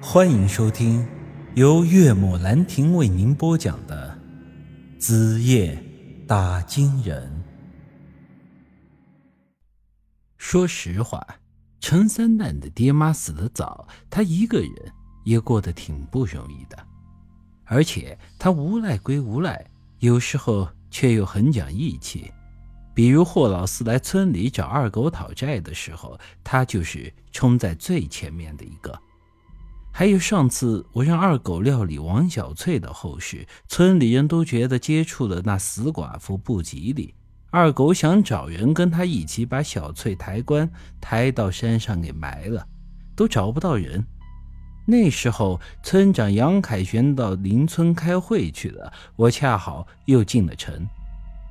[0.00, 1.06] 欢迎收听
[1.54, 4.16] 由岳母兰亭为您播讲的
[5.00, 5.82] 《子夜
[6.26, 7.44] 打金人》。
[10.36, 11.26] 说实话，
[11.80, 14.70] 陈三蛋的爹妈死得早，他一个人
[15.24, 16.76] 也过得挺不容易的。
[17.64, 19.66] 而且他无赖归无赖，
[20.00, 22.30] 有时候却又很讲义气。
[22.94, 28.96] 比如霍老四来村里找二狗讨债的时候，他就是冲在最前面的一个。
[29.98, 37.14] 还有上次我让二狗料理王小翠的后事，村里人都觉得接触了那死寡妇不吉利。
[37.50, 40.70] 二狗想找人跟他一起把小翠抬棺
[41.00, 42.66] 抬到山上给埋了，
[43.16, 44.04] 都找不到人。
[44.84, 50.86] 那时候村长杨凯旋到邻村开会去了，我恰好又进了城。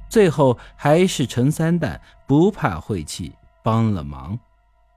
[0.07, 3.33] 最后还是陈三蛋不怕晦气
[3.63, 4.37] 帮了忙，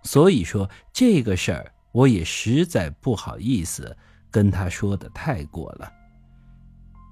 [0.03, 3.97] 所以说这个事儿我也实在不好意思
[4.31, 5.93] 跟他说的太过了。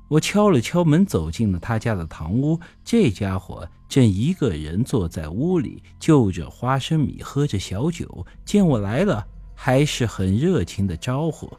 [0.08, 8.24] 我敲了敲门，走进了他家的堂屋，这家伙正一个人坐在屋里就着花生米，喝着小酒。
[8.44, 11.50] 见我来了，还是很热情的招呼：“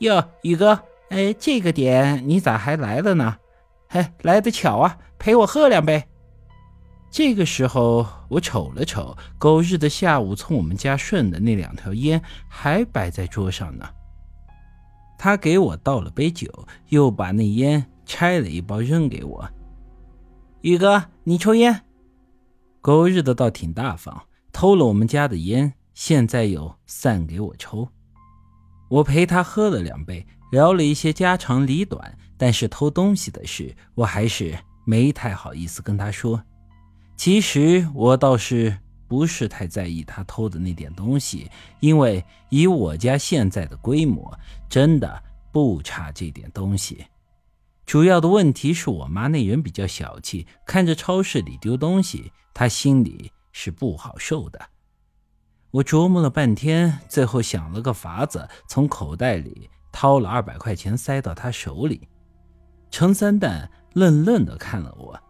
[0.00, 3.36] 哟，宇哥，哎，这个点你咋还来了呢？”
[3.88, 4.98] 嘿，来的巧啊！
[5.18, 6.04] 陪我喝两杯。
[7.10, 13.88] 这个时候，我瞅了瞅，狗日的下午从我们家顺的那两条烟还摆在桌上呢。
[15.18, 16.46] 他给我倒了杯酒，
[16.90, 19.48] 又把那烟拆了一包扔给我。
[20.60, 21.82] 宇哥，你抽烟？
[22.80, 27.88] 狗日的倒挺大方，偷了我们家的烟，现在又散给我抽。
[28.88, 32.16] 我陪他喝了两杯，聊了一些家长里短。
[32.36, 36.40] 但是偷东西的事，我还是没太好意思跟他说。
[37.18, 44.32] 其实我倒是不是太在意他偷的那点东西，因为以我家现在的规模，
[44.70, 47.04] 真的不差这点东西。
[47.84, 54.60] 主要的问题是我妈那人比较小气，看着超市里丢东西，她心里是不好受的。
[55.72, 62.06] 我琢磨了半天，最后想了个法子，从口袋里掏了二百块钱塞到他手里。
[62.92, 65.20] 程三蛋愣愣的看了我，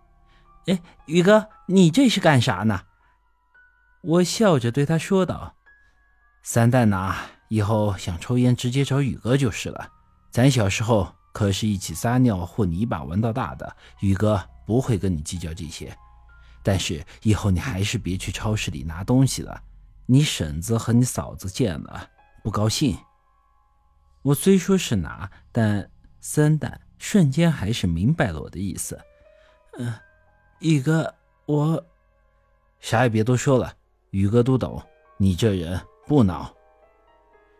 [0.68, 2.82] 哎，宇哥，你这是干啥呢？
[4.02, 5.56] 我笑着对他说道
[6.44, 7.16] ：“三蛋呐，
[7.48, 9.90] 以后想抽烟直接找宇哥就是了。
[10.30, 15.96] 咱小时候可是一起撒尿和泥巴玩到大的，宇哥不会跟你计较这些。
[16.62, 19.62] 但是以后你还是别去超市里拿东西了，
[20.04, 22.08] 你婶子和你嫂子见了
[22.44, 22.94] 不高兴。”
[24.20, 25.90] 我虽说是拿，但
[26.20, 26.80] 三蛋。
[27.00, 29.00] 瞬间还是明白了我的意思，
[29.78, 29.94] 嗯，
[30.60, 31.14] 宇哥，
[31.46, 31.84] 我
[32.80, 33.72] 啥也别多说了，
[34.10, 34.82] 宇哥都懂，
[35.16, 36.48] 你这人不孬。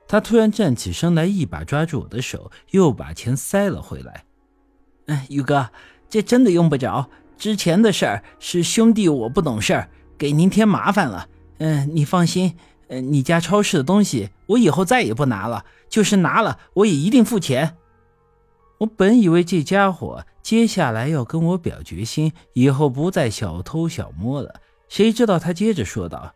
[0.08, 4.24] 他突然站起身来，一把抓住我的手，又把钱塞了回来。
[5.06, 5.70] 嗯，宇哥，
[6.08, 11.28] 这真的用不着，之前的事儿是兄弟我不懂事儿，给您添麻烦了。
[11.58, 12.56] 嗯，你放心，
[12.88, 17.76] 嗯，你家超市的东西我以后再也不拿了，就是拿了我也一定付钱。
[18.78, 24.60] 我本以为这家伙接下来要跟我表决心，以后不再小偷小摸了。
[24.88, 26.34] 谁知道他接着说道：“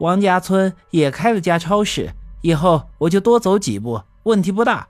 [0.00, 2.10] 王家村也开了家超市，
[2.42, 4.86] 以后我就多走几步，问题不大。”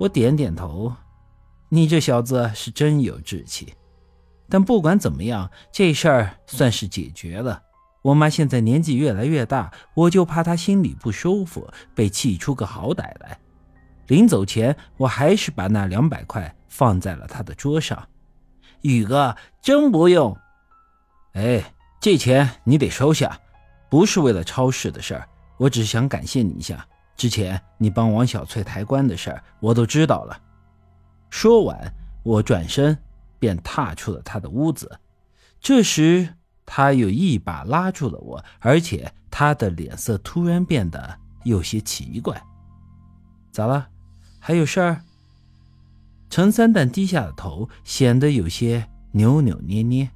[0.00, 0.92] 我点点头
[1.70, 3.74] ：“你这小子是真有志气。”
[4.50, 7.62] 但不管怎么样，这事儿算是解决了。
[8.02, 13.38] 我妈现在年纪越来越大，我就怕她心里不舒服，被气出个好歹来。
[14.06, 18.08] 临走前，我还是把那两百块放在了他的桌上。
[18.82, 20.36] 宇哥，真不用。
[21.32, 23.40] 哎，这钱你得收下，
[23.88, 26.86] 不是为了超市的事儿，我只是想感谢你一下。
[27.16, 30.38] 之前你帮王小翠抬棺的事儿，我都知道了。
[31.30, 32.96] 说完，我转身
[33.38, 35.00] 便踏出了他的屋子。
[35.60, 36.28] 这时，
[36.66, 42.40] 他又一把拉住了我，而且他的脸色突然变得有些奇怪。
[43.50, 43.88] 咋了？
[44.46, 45.00] 还有事儿？
[46.28, 50.10] 陈三蛋低下了头，显得有些扭扭捏捏。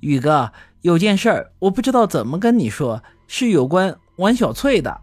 [0.00, 5.00] 宇哥，有件事儿，我不知道怎么跟你说，是有关王小翠的。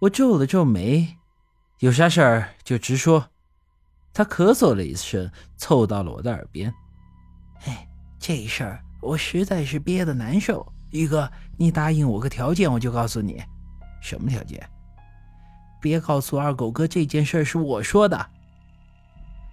[0.00, 1.18] 我皱了皱眉，
[1.78, 3.28] 有啥事儿就直说。
[4.12, 6.74] 他咳嗽了一声，凑到了我的耳边
[7.64, 10.66] ：“哎，这事儿我实在是憋得难受。
[10.90, 13.40] 宇哥，你答应我个条件，我就告诉你。
[14.02, 14.68] 什么条件？”
[15.80, 18.26] 别告诉二狗哥这件事是我说的。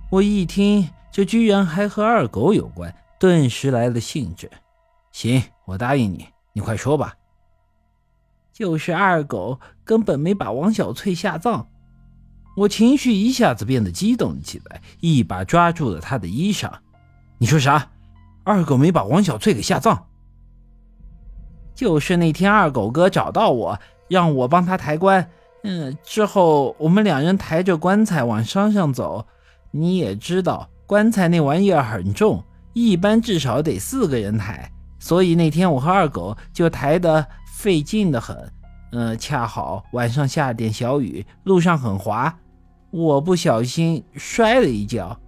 [0.09, 4.49] 我一听，这居然还和二狗有关，顿时来了兴致。
[5.11, 7.15] 行，我答应你，你快说吧。
[8.53, 11.67] 就是二狗根本没把王小翠下葬。
[12.55, 16.71] 我情绪一下子变得激动起来，一把抓住了他的衣裳。
[17.37, 17.91] 你说啥？
[18.43, 20.05] 二狗没把王小翠给下葬？
[21.73, 25.29] 就是那天二狗哥找到我，让我帮他抬棺。
[25.65, 29.25] 嗯，之后我们两人抬着棺材往山上走。
[29.71, 32.41] 你也知道，棺材那玩意儿很重，
[32.73, 34.71] 一般至少得四个人抬。
[34.99, 37.25] 所以那天我和二狗就抬得
[37.57, 38.37] 费劲的很。
[38.91, 42.33] 嗯，恰好晚上下点小雨，路上很滑，
[42.91, 45.19] 我不小心摔了一跤，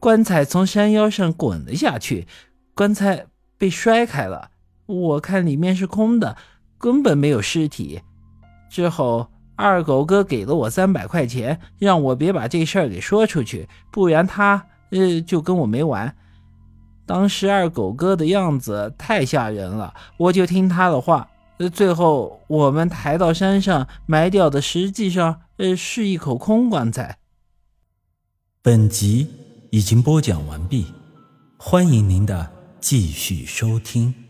[0.00, 2.26] 棺材从山腰上滚了下去，
[2.74, 3.26] 棺材
[3.56, 4.50] 被摔开了。
[4.86, 6.36] 我看里面是空的，
[6.76, 8.00] 根本没有尸体。
[8.68, 16.14] 之后二狗哥给了我三百块钱，让我别把这事儿给说出去，不然他呃就跟我没完。
[17.06, 21.28] 当时二狗哥的样子太吓人了，我就听他的话。
[21.58, 27.18] 呃，最后我们抬到山上埋掉的，实际上呃是一口空棺材。
[28.60, 29.28] 本集
[29.70, 30.86] 已经播讲完毕，
[31.56, 32.50] 欢迎您的
[32.80, 34.23] 继续收听。